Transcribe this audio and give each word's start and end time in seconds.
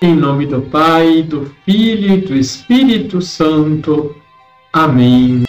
Em 0.00 0.14
nome 0.14 0.46
do 0.46 0.62
Pai, 0.62 1.24
do 1.24 1.52
Filho 1.64 2.14
e 2.14 2.20
do 2.20 2.36
Espírito 2.36 3.20
Santo. 3.20 4.14
Amém. 4.72 5.42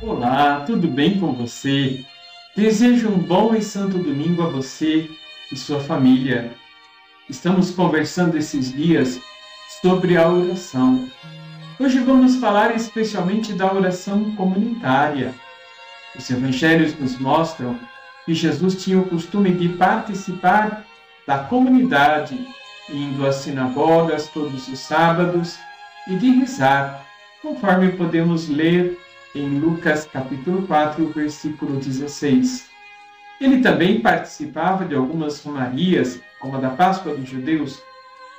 Olá, 0.00 0.60
tudo 0.66 0.88
bem 0.88 1.20
com 1.20 1.34
você? 1.34 2.02
Desejo 2.56 3.10
um 3.10 3.18
bom 3.18 3.54
e 3.54 3.60
santo 3.60 3.98
domingo 3.98 4.42
a 4.42 4.46
você 4.46 5.10
e 5.52 5.56
sua 5.58 5.78
família. 5.78 6.50
Estamos 7.28 7.70
conversando 7.70 8.38
esses 8.38 8.72
dias 8.72 9.20
sobre 9.82 10.16
a 10.16 10.26
oração. 10.26 11.06
Hoje 11.78 11.98
vamos 11.98 12.36
falar 12.36 12.74
especialmente 12.74 13.52
da 13.52 13.70
oração 13.70 14.34
comunitária. 14.36 15.34
Os 16.16 16.30
evangelhos 16.30 16.98
nos 16.98 17.18
mostram 17.18 17.78
que 18.24 18.34
Jesus 18.34 18.82
tinha 18.82 18.98
o 18.98 19.08
costume 19.08 19.52
de 19.52 19.68
participar 19.70 20.84
da 21.26 21.38
comunidade, 21.38 22.38
indo 22.88 23.26
às 23.26 23.36
sinagogas 23.36 24.28
todos 24.28 24.68
os 24.68 24.78
sábados 24.78 25.58
e 26.08 26.16
de 26.16 26.30
rezar, 26.30 27.04
conforme 27.42 27.92
podemos 27.92 28.48
ler 28.48 28.98
em 29.34 29.58
Lucas 29.58 30.08
capítulo 30.10 30.66
4, 30.66 31.06
versículo 31.08 31.76
16. 31.78 32.70
Ele 33.40 33.60
também 33.60 34.00
participava 34.00 34.84
de 34.84 34.94
algumas 34.94 35.42
romarias, 35.42 36.20
como 36.38 36.56
a 36.56 36.60
da 36.60 36.70
Páscoa 36.70 37.14
dos 37.14 37.28
Judeus, 37.28 37.82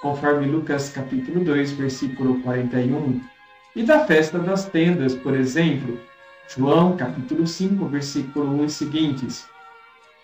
conforme 0.02 0.48
Lucas 0.48 0.90
capítulo 0.90 1.44
2, 1.44 1.72
versículo 1.74 2.42
41, 2.42 3.22
e 3.76 3.84
da 3.84 4.06
festa 4.06 4.40
das 4.40 4.66
tendas, 4.66 5.14
por 5.14 5.36
exemplo, 5.36 6.00
João 6.48 6.96
capítulo 6.96 7.46
5, 7.46 7.86
versículo 7.88 8.62
1 8.62 8.66
e 8.66 8.70
seguintes. 8.70 9.55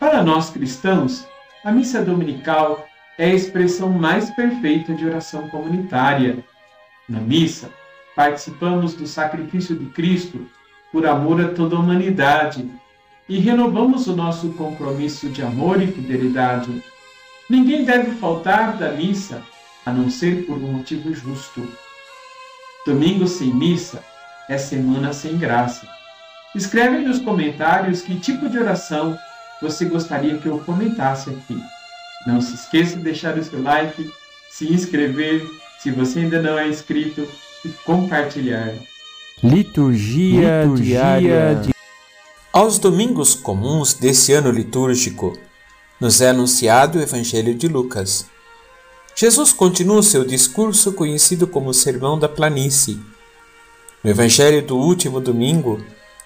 Para 0.02 0.23
nós 0.23 0.50
cristãos, 0.50 1.28
a 1.64 1.72
missa 1.72 2.04
dominical 2.04 2.88
é 3.20 3.26
a 3.26 3.34
expressão 3.36 3.88
mais 3.88 4.32
perfeita 4.32 4.96
de 4.96 5.05
oração 5.05 5.48
comunitária. 5.48 6.44
Na 7.07 7.20
missa, 7.20 7.70
participamos 8.16 8.96
do 8.96 9.05
sacrifício 9.05 9.76
de 9.76 9.85
Cristo 9.91 10.49
por 10.91 11.05
amor 11.05 11.40
a 11.40 11.49
toda 11.49 11.76
a 11.76 11.79
humanidade 11.79 12.68
e 13.29 13.38
renovamos 13.38 14.07
o 14.07 14.16
nosso 14.16 14.49
compromisso 14.54 15.29
de 15.29 15.44
amor 15.44 15.79
e 15.79 15.85
fidelidade. 15.85 16.84
Ninguém 17.48 17.85
deve 17.85 18.16
faltar 18.16 18.77
da 18.77 18.94
missa, 18.94 19.44
a 19.85 19.91
não 19.91 20.10
ser 20.10 20.48
por 20.48 20.57
um 20.57 20.74
motivo 20.77 21.13
justo. 21.13 21.62
Domingo 22.88 23.27
sem 23.27 23.54
missa 23.54 24.04
é 24.49 24.57
semana 24.57 25.13
sem 25.13 25.38
graça. 25.38 25.88
Escreve 26.55 26.98
nos 26.98 27.20
comentários 27.20 28.02
que 28.02 28.20
tipo 28.20 28.49
de 28.49 28.57
oração 28.57 29.16
você 29.62 29.85
gostaria 29.85 30.37
que 30.37 30.48
eu 30.48 30.59
comentasse 30.59 31.29
aqui. 31.29 31.62
Não 32.26 32.41
se 32.41 32.55
esqueça 32.55 32.98
de 32.98 33.04
deixar 33.04 33.37
o 33.37 33.43
seu 33.43 33.62
like, 33.62 34.12
se 34.49 34.71
inscrever, 34.71 35.45
se 35.79 35.91
você 35.91 36.20
ainda 36.20 36.41
não 36.41 36.57
é 36.57 36.67
inscrito, 36.67 37.27
e 37.63 37.70
compartilhar. 37.85 38.73
Liturgia, 39.43 40.63
Liturgia 40.63 40.99
diária. 40.99 41.55
Di... 41.55 41.71
Aos 42.51 42.77
domingos 42.77 43.34
comuns 43.34 43.93
desse 43.93 44.34
ano 44.34 44.51
litúrgico, 44.51 45.37
nos 45.99 46.21
é 46.21 46.29
anunciado 46.29 46.99
o 46.99 47.01
Evangelho 47.01 47.54
de 47.54 47.67
Lucas. 47.67 48.26
Jesus 49.15 49.54
continua 49.54 50.01
seu 50.01 50.26
discurso 50.26 50.93
conhecido 50.93 51.45
como 51.45 51.70
o 51.70 51.73
Sermão 51.73 52.17
da 52.17 52.27
Planície. 52.27 52.99
No 54.04 54.09
Evangelho 54.09 54.65
do 54.65 54.77
último 54.77 55.20
domingo, 55.20 55.84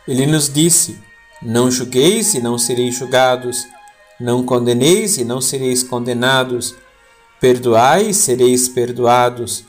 ele 0.08 0.26
nos 0.26 0.52
disse: 0.52 0.98
não 1.46 1.70
julgueis 1.70 2.34
e 2.34 2.42
não 2.42 2.58
sereis 2.58 2.96
julgados. 2.96 3.68
Não 4.20 4.44
condeneis 4.44 5.18
e 5.18 5.24
não 5.24 5.40
sereis 5.40 5.84
condenados. 5.84 6.74
Perdoai 7.40 8.10
e 8.10 8.14
sereis 8.14 8.68
perdoados. 8.68 9.64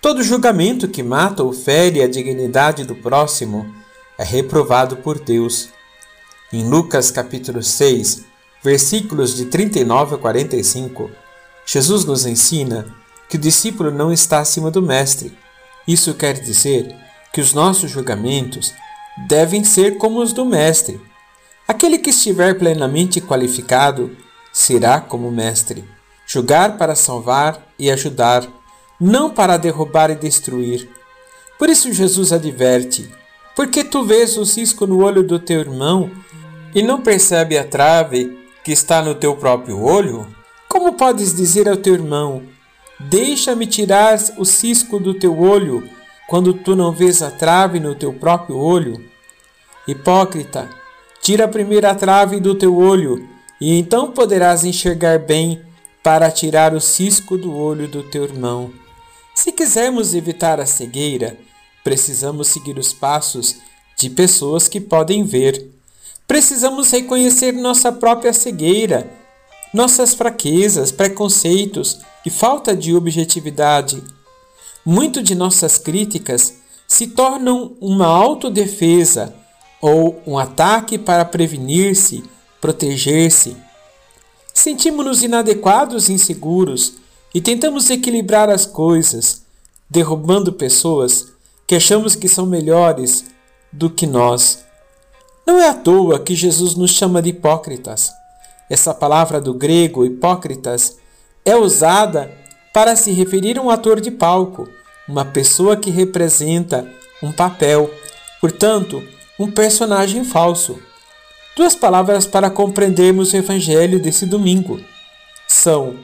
Todo 0.00 0.22
julgamento 0.22 0.86
que 0.86 1.02
mata 1.02 1.42
ou 1.42 1.52
fere 1.52 2.00
a 2.00 2.08
dignidade 2.08 2.84
do 2.84 2.94
próximo 2.94 3.74
é 4.16 4.22
reprovado 4.22 4.98
por 4.98 5.18
Deus. 5.18 5.68
Em 6.52 6.68
Lucas 6.68 7.10
capítulo 7.10 7.62
6, 7.62 8.24
versículos 8.62 9.34
de 9.34 9.46
39 9.46 10.14
a 10.14 10.18
45, 10.18 11.10
Jesus 11.66 12.04
nos 12.04 12.24
ensina 12.24 12.86
que 13.28 13.36
o 13.36 13.40
discípulo 13.40 13.90
não 13.90 14.12
está 14.12 14.38
acima 14.38 14.70
do 14.70 14.80
mestre. 14.80 15.36
Isso 15.86 16.14
quer 16.14 16.34
dizer 16.34 16.94
que 17.32 17.40
os 17.40 17.52
nossos 17.52 17.90
julgamentos 17.90 18.72
devem 19.26 19.64
ser 19.64 19.96
como 19.96 20.20
os 20.20 20.32
do 20.32 20.44
Mestre. 20.44 21.00
Aquele 21.66 21.98
que 21.98 22.10
estiver 22.10 22.58
plenamente 22.58 23.20
qualificado 23.20 24.16
será 24.52 25.00
como 25.00 25.30
Mestre, 25.30 25.84
julgar 26.26 26.76
para 26.76 26.94
salvar 26.94 27.66
e 27.78 27.90
ajudar, 27.90 28.46
não 29.00 29.30
para 29.30 29.56
derrubar 29.56 30.10
e 30.10 30.14
destruir. 30.14 30.88
Por 31.58 31.68
isso 31.68 31.92
Jesus 31.92 32.32
adverte: 32.32 33.10
porque 33.58 33.82
tu 33.82 34.04
vês 34.04 34.36
o 34.36 34.46
cisco 34.46 34.86
no 34.86 35.02
olho 35.04 35.22
do 35.24 35.38
teu 35.38 35.58
irmão 35.58 36.08
e 36.72 36.80
não 36.80 37.02
percebe 37.02 37.58
a 37.58 37.64
trave 37.64 38.38
que 38.62 38.70
está 38.70 39.02
no 39.02 39.16
teu 39.16 39.34
próprio 39.34 39.82
olho? 39.82 40.28
Como 40.68 40.92
podes 40.92 41.34
dizer 41.34 41.68
ao 41.68 41.76
teu 41.76 41.94
irmão: 41.94 42.44
Deixa-me 43.00 43.66
tirar 43.66 44.16
o 44.36 44.44
cisco 44.44 45.00
do 45.00 45.12
teu 45.12 45.36
olho, 45.40 45.88
quando 46.28 46.52
tu 46.52 46.76
não 46.76 46.92
vês 46.92 47.22
a 47.22 47.30
trave 47.30 47.80
no 47.80 47.94
teu 47.94 48.12
próprio 48.12 48.58
olho? 48.58 49.02
Hipócrita, 49.88 50.68
tira 51.22 51.46
a 51.46 51.48
primeira 51.48 51.94
trave 51.94 52.38
do 52.38 52.54
teu 52.54 52.76
olho, 52.76 53.26
e 53.58 53.78
então 53.78 54.12
poderás 54.12 54.62
enxergar 54.62 55.18
bem 55.18 55.62
para 56.02 56.30
tirar 56.30 56.74
o 56.74 56.80
cisco 56.80 57.38
do 57.38 57.56
olho 57.56 57.88
do 57.88 58.02
teu 58.02 58.24
irmão. 58.24 58.70
Se 59.34 59.50
quisermos 59.50 60.14
evitar 60.14 60.60
a 60.60 60.66
cegueira, 60.66 61.38
precisamos 61.82 62.48
seguir 62.48 62.78
os 62.78 62.92
passos 62.92 63.56
de 63.96 64.10
pessoas 64.10 64.68
que 64.68 64.80
podem 64.80 65.24
ver. 65.24 65.70
Precisamos 66.26 66.90
reconhecer 66.90 67.52
nossa 67.52 67.90
própria 67.90 68.34
cegueira, 68.34 69.10
nossas 69.72 70.12
fraquezas, 70.12 70.92
preconceitos 70.92 71.98
e 72.26 72.28
falta 72.28 72.76
de 72.76 72.94
objetividade. 72.94 74.02
Muito 74.84 75.22
de 75.22 75.34
nossas 75.34 75.76
críticas 75.78 76.54
se 76.86 77.08
tornam 77.08 77.76
uma 77.80 78.06
autodefesa 78.06 79.34
ou 79.80 80.20
um 80.26 80.38
ataque 80.38 80.98
para 80.98 81.24
prevenir-se, 81.24 82.24
proteger-se. 82.60 83.56
Sentimos-nos 84.54 85.22
inadequados 85.22 86.08
e 86.08 86.14
inseguros 86.14 86.94
e 87.34 87.40
tentamos 87.40 87.90
equilibrar 87.90 88.48
as 88.48 88.66
coisas, 88.66 89.42
derrubando 89.88 90.52
pessoas 90.52 91.28
que 91.66 91.74
achamos 91.74 92.16
que 92.16 92.28
são 92.28 92.46
melhores 92.46 93.26
do 93.72 93.90
que 93.90 94.06
nós. 94.06 94.64
Não 95.46 95.60
é 95.60 95.68
à 95.68 95.74
toa 95.74 96.18
que 96.18 96.34
Jesus 96.34 96.74
nos 96.74 96.90
chama 96.90 97.22
de 97.22 97.30
hipócritas. 97.30 98.10
Essa 98.68 98.92
palavra 98.92 99.40
do 99.40 99.54
grego 99.54 100.04
hipócritas 100.04 100.98
é 101.44 101.54
usada 101.56 102.30
para 102.78 102.94
se 102.94 103.10
referir 103.10 103.58
a 103.58 103.60
um 103.60 103.70
ator 103.70 104.00
de 104.00 104.08
palco, 104.08 104.68
uma 105.08 105.24
pessoa 105.24 105.76
que 105.76 105.90
representa 105.90 106.88
um 107.20 107.32
papel. 107.32 107.92
Portanto, 108.40 109.02
um 109.36 109.50
personagem 109.50 110.22
falso. 110.22 110.78
Duas 111.56 111.74
palavras 111.74 112.24
para 112.24 112.48
compreendermos 112.48 113.32
o 113.32 113.36
evangelho 113.36 113.98
desse 113.98 114.24
domingo 114.24 114.80
são 115.48 115.96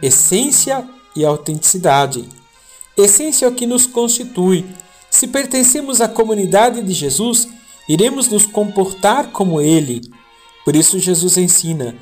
essência 0.00 0.88
e 1.16 1.24
autenticidade. 1.24 2.28
Essência 2.96 3.46
é 3.46 3.48
o 3.48 3.52
que 3.52 3.66
nos 3.66 3.84
constitui. 3.84 4.64
Se 5.10 5.26
pertencemos 5.26 6.00
à 6.00 6.06
comunidade 6.06 6.80
de 6.80 6.92
Jesus, 6.92 7.48
iremos 7.88 8.28
nos 8.28 8.46
comportar 8.46 9.32
como 9.32 9.60
ele. 9.60 10.00
Por 10.64 10.76
isso, 10.76 10.96
Jesus 11.00 11.36
ensina: 11.36 11.96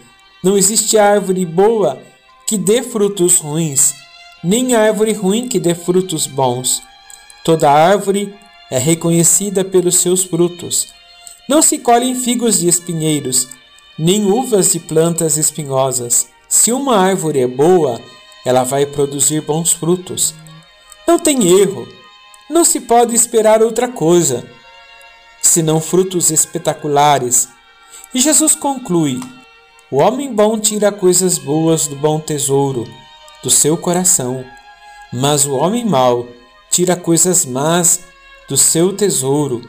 não 0.44 0.58
existe 0.58 0.98
árvore 0.98 1.46
boa 1.46 1.98
que 2.46 2.58
dê 2.58 2.82
frutos 2.82 3.38
ruins, 3.38 3.94
nem 4.42 4.74
árvore 4.74 5.12
ruim 5.12 5.48
que 5.48 5.58
dê 5.58 5.74
frutos 5.74 6.26
bons. 6.26 6.82
Toda 7.44 7.70
árvore 7.70 8.34
é 8.70 8.78
reconhecida 8.78 9.64
pelos 9.64 9.98
seus 9.98 10.24
frutos. 10.24 10.88
Não 11.48 11.62
se 11.62 11.78
colhem 11.78 12.14
figos 12.14 12.58
de 12.58 12.68
espinheiros, 12.68 13.48
nem 13.98 14.26
uvas 14.26 14.72
de 14.72 14.78
plantas 14.80 15.36
espinhosas. 15.36 16.28
Se 16.48 16.72
uma 16.72 16.96
árvore 16.96 17.40
é 17.40 17.46
boa, 17.46 18.00
ela 18.44 18.64
vai 18.64 18.86
produzir 18.86 19.40
bons 19.40 19.72
frutos. 19.72 20.34
Não 21.06 21.18
tem 21.18 21.60
erro, 21.60 21.88
não 22.48 22.64
se 22.64 22.80
pode 22.80 23.14
esperar 23.14 23.62
outra 23.62 23.88
coisa, 23.88 24.46
senão 25.40 25.80
frutos 25.80 26.30
espetaculares. 26.30 27.48
E 28.14 28.20
Jesus 28.20 28.54
conclui: 28.54 29.20
O 29.90 29.96
homem 29.96 30.32
bom 30.32 30.58
tira 30.58 30.92
coisas 30.92 31.38
boas 31.38 31.86
do 31.86 31.96
bom 31.96 32.20
tesouro, 32.20 32.86
do 33.42 33.50
seu 33.50 33.76
coração, 33.76 34.44
mas 35.12 35.46
o 35.46 35.54
homem 35.54 35.84
mau 35.84 36.26
tira 36.70 36.96
coisas 36.96 37.44
más 37.44 38.00
do 38.48 38.56
seu 38.56 38.92
tesouro, 38.92 39.62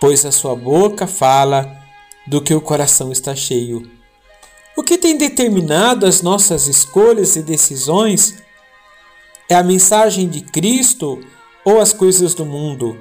pois 0.00 0.24
a 0.24 0.32
sua 0.32 0.54
boca 0.54 1.06
fala 1.06 1.76
do 2.26 2.40
que 2.40 2.54
o 2.54 2.60
coração 2.60 3.10
está 3.10 3.34
cheio. 3.34 3.90
O 4.76 4.82
que 4.82 4.96
tem 4.96 5.18
determinado 5.18 6.06
as 6.06 6.22
nossas 6.22 6.66
escolhas 6.66 7.36
e 7.36 7.42
decisões 7.42 8.36
é 9.48 9.54
a 9.54 9.62
mensagem 9.62 10.28
de 10.28 10.40
Cristo 10.40 11.20
ou 11.64 11.80
as 11.80 11.92
coisas 11.92 12.34
do 12.34 12.46
mundo. 12.46 12.96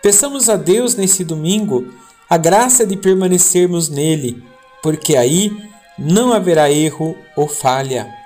Peçamos 0.00 0.48
a 0.48 0.56
Deus 0.56 0.94
nesse 0.94 1.24
domingo 1.24 1.92
a 2.30 2.36
graça 2.36 2.86
de 2.86 2.96
permanecermos 2.96 3.88
nele, 3.88 4.42
porque 4.82 5.16
aí 5.16 5.50
não 5.98 6.32
haverá 6.32 6.70
erro 6.70 7.16
ou 7.36 7.48
falha. 7.48 8.17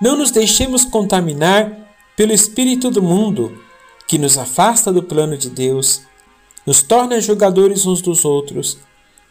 Não 0.00 0.16
nos 0.16 0.30
deixemos 0.30 0.84
contaminar 0.84 1.72
pelo 2.14 2.32
espírito 2.32 2.90
do 2.90 3.02
mundo, 3.02 3.62
que 4.06 4.18
nos 4.18 4.36
afasta 4.36 4.92
do 4.92 5.02
plano 5.02 5.38
de 5.38 5.48
Deus, 5.48 6.02
nos 6.66 6.82
torna 6.82 7.20
julgadores 7.20 7.86
uns 7.86 8.02
dos 8.02 8.24
outros 8.24 8.78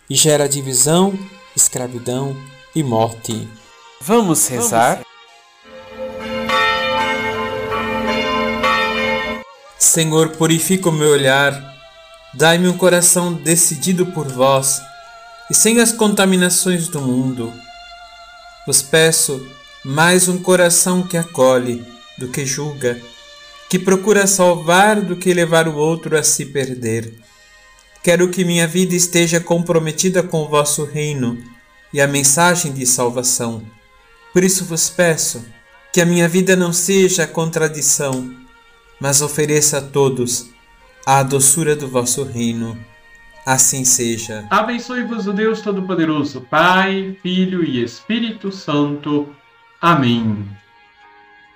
e 0.10 0.16
gera 0.16 0.50
divisão, 0.50 1.18
escravidão 1.56 2.36
e 2.76 2.82
morte. 2.82 3.48
Vamos 4.02 4.48
rezar? 4.48 5.02
Senhor, 9.78 10.30
purifica 10.30 10.90
o 10.90 10.92
meu 10.92 11.10
olhar, 11.10 11.54
dai-me 12.34 12.68
um 12.68 12.78
coração 12.78 13.34
decidido 13.34 14.08
por 14.08 14.28
vós 14.28 14.82
e 15.50 15.54
sem 15.54 15.80
as 15.80 15.92
contaminações 15.92 16.88
do 16.88 17.00
mundo. 17.00 17.54
Vos 18.66 18.82
peço 18.82 19.46
mais 19.86 20.28
um 20.28 20.40
coração 20.40 21.04
que 21.04 21.16
acolhe 21.16 21.86
do 22.18 22.28
que 22.28 22.44
julga, 22.44 23.00
que 23.70 23.78
procura 23.78 24.26
salvar 24.26 25.00
do 25.00 25.16
que 25.16 25.32
levar 25.32 25.68
o 25.68 25.76
outro 25.76 26.18
a 26.18 26.24
se 26.24 26.48
perder. 26.48 27.14
Quero 28.02 28.30
que 28.30 28.44
minha 28.44 28.68
vida 28.68 28.96
esteja 28.96 29.40
comprometida 29.40 30.24
com 30.24 30.42
o 30.42 30.48
vosso 30.48 30.86
reino 30.86 31.38
e 31.94 32.02
a 32.02 32.08
mensagem 32.08 32.74
de 32.74 32.84
salvação. 32.84 33.62
Por 34.34 34.44
isso 34.44 34.66
vos 34.66 34.90
peço 34.90 35.46
que 35.94 36.02
a 36.02 36.06
minha 36.06 36.28
vida 36.28 36.56
não 36.56 36.74
seja 36.74 37.28
contradição, 37.28 38.36
mas 39.00 39.22
ofereça 39.22 39.78
a 39.78 39.82
todos 39.82 40.50
a 41.06 41.22
doçura 41.22 41.76
do 41.76 41.88
vosso 41.88 42.24
reino. 42.24 42.76
Assim 43.46 43.86
seja. 43.86 44.48
Abençoe-vos 44.50 45.28
o 45.28 45.34
Deus 45.34 45.62
Todo-Poderoso, 45.62 46.42
Pai, 46.42 47.16
Filho 47.22 47.64
e 47.64 47.84
Espírito 47.84 48.52
Santo. 48.52 49.30
Amém. 49.82 50.48